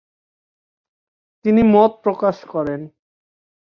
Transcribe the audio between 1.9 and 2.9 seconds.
প্রকাশ করেন।